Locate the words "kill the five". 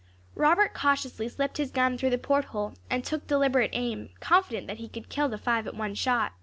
5.09-5.67